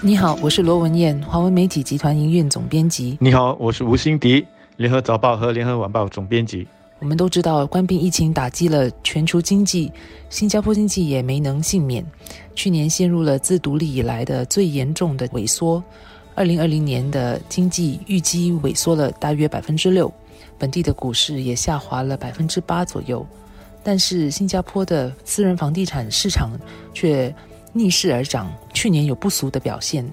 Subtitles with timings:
[0.00, 3.18] 你好，我是罗文燕，华文媒体集团营运总编辑。
[3.20, 6.68] 你好，我是吴新迪，联合早报和联合晚报总编辑。
[7.00, 9.90] 我们都知道，冠病疫情打击了全球经济，
[10.30, 12.06] 新加坡经济也没能幸免。
[12.54, 15.82] 去年陷入了自独立以来的最严重的萎缩，
[16.36, 20.12] 二零二零年的经济预计萎缩了大约百分之六，
[20.56, 23.26] 本地的股市也下滑了百分之八左右。
[23.82, 26.52] 但是新加坡的私人房地产市场
[26.94, 27.34] 却
[27.78, 30.04] 逆势而涨，去年有不俗的表现。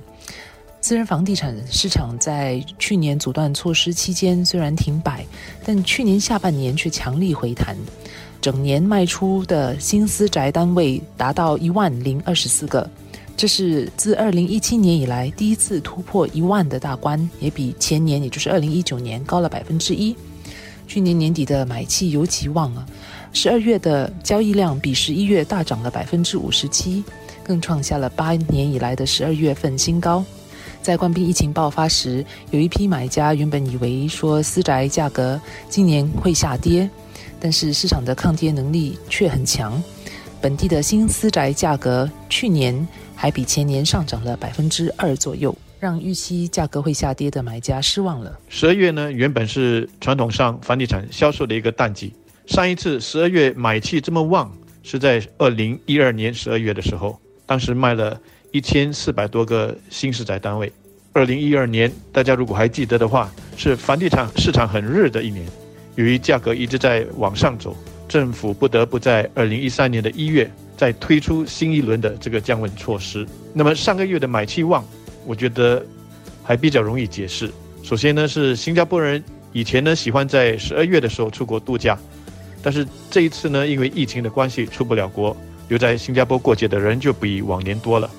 [0.81, 5.25] 私人房地产市场在去年阻断措施期间虽然停摆，
[5.65, 7.75] 但去年下半年却强力回弹，
[8.39, 12.87] 整年卖出的新私宅单位达到一万零二十四个，
[13.35, 20.15] 这是自二零一七年以来第一次突破一万的大关，也比前年也就是二零一九年高了百分之一。
[20.87, 22.85] 去年年底的买气尤其旺啊，
[23.33, 27.03] 十二月的交易量比十一月大涨了百分之五十七，
[27.45, 30.25] 更创下了八年以来的十二月份新高。
[30.81, 35.39] 在冠病疫情爆发时，有一批买家原本以为说私宅价格
[35.69, 36.89] 今年会下跌，
[37.39, 39.81] 但是市场的抗跌能力却很强。
[40.41, 48.37] 本地的新私宅价格去年还比前年上涨了百分之二左右，让预期价格会下跌的买家失望了。
[48.47, 52.13] 十二月呢，原本是传统上房地产销售的一个淡季，
[52.45, 58.19] 上一次十二月买气这么旺是在二零一二年十二月的时候，当时卖了。
[58.51, 60.71] 一千四百多个新市宅单位。
[61.11, 65.45] 二零一二年，大家如果还记得的话，是房地产市场很热的一年。
[65.95, 67.75] 由于价格一直在往上走，
[68.07, 73.27] 政府不得不在二零一三年的一月再推出新一轮的这个降温措施。
[73.51, 74.81] 那么上个月的买气旺，
[75.25, 75.85] 我觉得
[76.41, 77.51] 还比较容易解释。
[77.83, 81.99] 首先呢，是新加坡人以前呢喜欢在十二月的时候出国度假，
[82.63, 85.35] 但是这一次呢，因为疫情的关系出不了国，
[85.67, 88.09] 留在新加坡过节的人就比往年多了。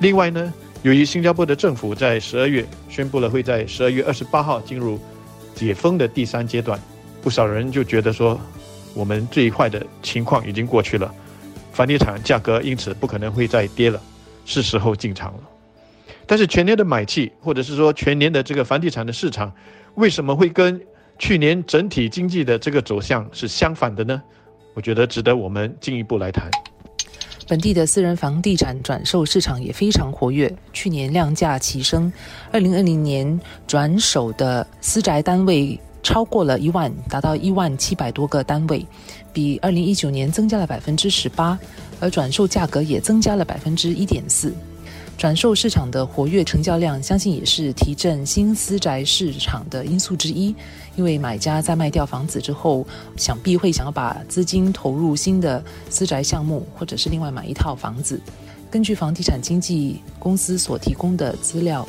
[0.00, 4.98] 另外呢，由于新加坡的政府在十二月宣布了会在十二月二十八号进入
[5.54, 6.80] 解封的第三阶段，
[7.22, 8.40] 不少人就觉得说，
[8.92, 11.12] 我们最坏的情况已经过去了，
[11.72, 14.00] 房地产价格因此不可能会再跌了，
[14.44, 15.40] 是时候进场了。
[16.26, 19.52] 但是全年的买气，或者是说全年的这个房地产的市场，
[19.94, 20.80] 为什么会跟
[21.18, 24.22] 去年整体经济的这个走向是相反的呢？
[24.74, 26.50] 我觉得值得我们进一步来谈。
[27.46, 32.12] 本地的私人房地产转售市场也非常活跃，去年量价齐升。
[32.50, 38.86] 二零二零年转手的私宅单位超过了一万，达到一万七百多个单位，
[39.32, 41.58] 比二零一九年增加了百分之十八，
[42.00, 44.54] 而转售价格也增加了百分之一点四。
[45.16, 50.54] 转售市场的活跃成交量，相信也是提振新私宅市场的因素之一。
[50.96, 52.86] 因为买家在卖掉房子之后，
[53.16, 58.20] 想必会想要把资金投入新的私宅项目，或者是另外买一套房子。
[58.70, 61.88] 根据房地产经纪公司所提供的资料，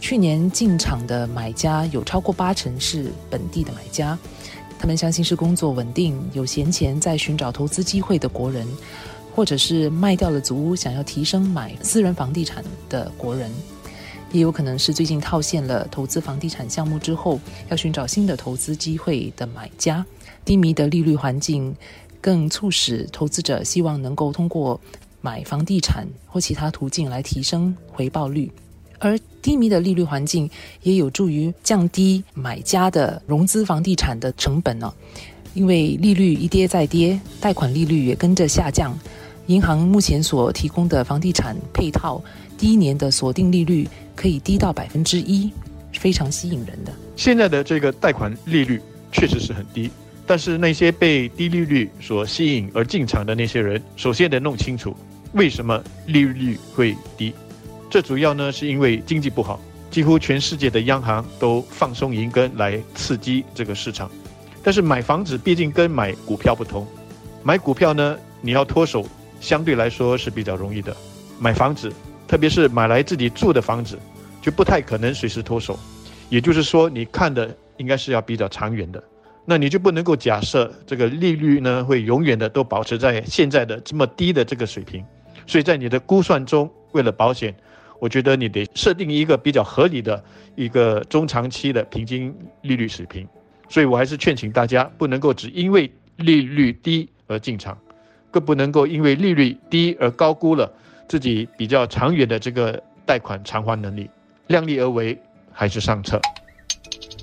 [0.00, 4.18] 去年进场的买家有超过八成是本地的买家，
[4.78, 8.66] 他们相信是工作稳定、有闲钱在寻找投资机会的国人。
[9.34, 13.50] 或者是卖掉了祖屋，想要提升买私人房地产的国人，
[14.30, 20.04] 也有可能是最近套现了投资房地产项目之后，要寻找新的投资机会的买家。
[20.44, 21.74] 低迷的利率环境
[22.20, 24.80] 更促使投资者希望能够通过
[25.20, 28.50] 买房地产或其他途径来提升回报率，
[28.98, 30.50] 而低迷的利率环境
[30.82, 34.92] 也有助于降低买家的融资房地产的成本呢，
[35.54, 38.98] 因为利率一跌再跌，贷款利率也跟着下降。
[39.46, 42.22] 银行目前所提供的房地产配套，
[42.56, 45.50] 第一年的锁定利率可以低到百分之一，
[45.94, 46.92] 非常吸引人的。
[47.16, 48.80] 现在的这个贷款利率
[49.10, 49.90] 确实是很低，
[50.26, 54.96] 但是那些被低利率所吸引而进场的那些人，首先得弄清楚
[55.32, 57.34] 为什么利率会低。
[57.90, 59.60] 这主要呢是因为经济不好，
[59.90, 64.08] 几乎全世界的央行都放松银根来刺激这个市场。
[64.62, 66.86] 但是买房子毕竟跟买股票不同，
[67.42, 69.04] 买股票呢你要脱手。
[69.42, 70.96] 相对来说是比较容易的，
[71.40, 71.92] 买房子，
[72.28, 73.98] 特别是买来自己住的房子，
[74.40, 75.76] 就不太可能随时脱手。
[76.30, 79.02] 也就是说，你看的应该是要比较长远的，
[79.44, 85.04] 那你就不能够假设这个利率呢会永远的都保持在现在的这么低的这个水平。
[85.44, 87.52] 所以在你的估算中，为了保险，
[87.98, 90.22] 我觉得你得设定一个比较合理的
[90.54, 93.26] 一个中长期的平均利率水平。
[93.68, 97.76] 所以我还是劝请大家不能够只因为利率低而进场。
[98.32, 100.68] 更不能够因为利率低而高估了
[101.06, 104.10] 自己比较长远的这个贷款偿还能力，
[104.48, 105.16] 量力而为
[105.52, 106.20] 还是上策。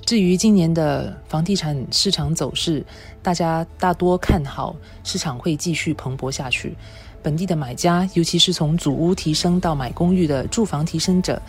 [0.06, 2.84] 至于今年的房地产市场走势，
[3.22, 4.74] 大家大多看好
[5.04, 6.74] 市场会继续蓬勃下去。
[7.22, 11.40] 本地的买家，尤其是从祖屋提升到买公寓的住房提升者，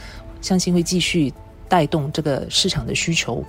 [0.41, 1.33] 相信会继续
[1.69, 3.43] 带动这个市场的需求。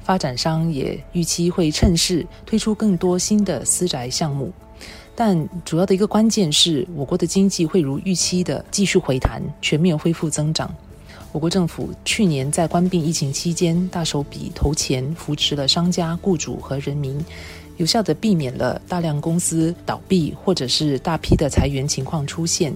[0.00, 4.52] 发展商也预期会趁势推出更多新的私宅项目，
[5.18, 10.70] 但主要的一个关键是，我国的经济会如预期的继续回弹，全面恢复增长。
[11.32, 17.18] 我国政府去年在关闭疫情期间，大手笔投钱扶持了商家、雇主和人民，
[17.78, 22.72] 有效的避免了大量公司倒闭或者是大批的裁员情况出现。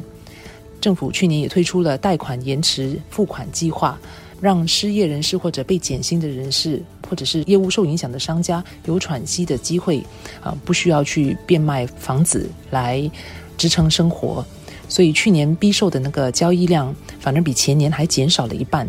[0.80, 3.98] 政府去年也推出了贷款延迟付款计划。
[4.40, 10.02] 让失业人士或者被减薪的人士，或者是业务受影响的商家有喘息的机会，
[10.42, 13.10] 啊，不需要去变卖房子来
[13.58, 14.44] 支撑生活。
[14.88, 18.88] 所以去年逼售的那个交易量，反而比前年还减少了一半。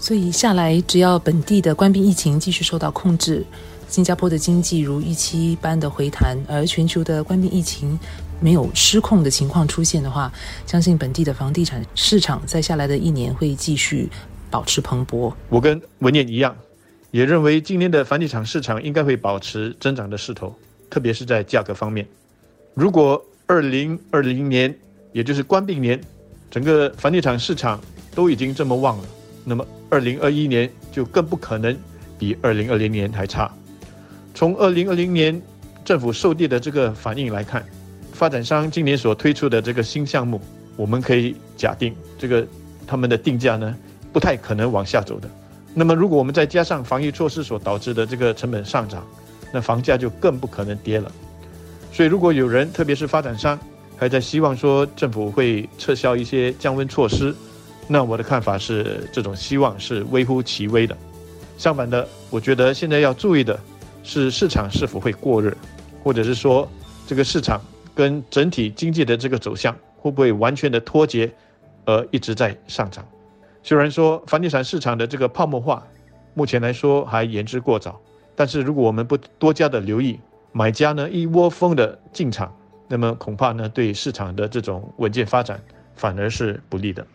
[0.00, 3.44] 所以下来，只要本地的官兵疫情继续受到控制，
[3.88, 7.98] 新加坡的经济如预期般的回弹，而全球的官兵疫情
[8.40, 10.30] 没有失控的情况出现的话，
[10.66, 14.08] 相信本地的房地产市场在下来的一年会继续。
[14.50, 15.32] 保持蓬勃。
[15.48, 16.56] 我跟文念一样，
[17.10, 20.54] 也认为今年的房地产市场应该会保持增长的势头，
[20.90, 22.06] 特别是在价格方面。
[22.74, 24.74] 如果二零二零年，
[25.12, 26.00] 也就是关闭年，
[26.50, 27.80] 整个房地产市场
[28.14, 29.04] 都已经这么旺了，
[29.44, 31.76] 那么二零二一年就更不可能
[32.18, 33.50] 比二零二零年还差。
[34.34, 35.40] 从二零二零年
[35.84, 37.64] 政府售地的这个反应来看，
[38.12, 40.40] 发展商今年所推出的这个新项目，
[40.76, 42.46] 我们可以假定这个
[42.86, 43.74] 他们的定价呢。
[44.12, 45.28] 不太可能往下走的。
[45.74, 49.06] 那么，如果我们再加上防疫措施所导致的这个成本上涨，
[49.52, 51.10] 那房价就更不可能跌了。
[51.92, 53.58] 所以，如果有人，特别是发展商，
[53.96, 57.34] 还在希望说政府会撤销一些降温措施，
[57.86, 60.96] 那我的看法是，这种希望是微乎其微的。
[61.56, 63.58] 相反的，我觉得现在要注意的
[64.02, 65.52] 是市场是否会过热，
[66.02, 66.68] 或者是说
[67.06, 67.60] 这个市场
[67.94, 71.30] 跟整体经济的这个走向会不会完全的脱节，
[71.84, 73.04] 而一直在上涨。
[73.68, 75.86] 虽然说房地产市场的这个泡沫化，
[76.32, 78.00] 目前来说还言之过早，
[78.34, 80.18] 但是如果我们不多加的留意，
[80.52, 82.50] 买家呢一窝蜂的进场，
[82.88, 85.60] 那么恐怕呢对市场的这种稳健发展
[85.94, 87.06] 反而是不利的。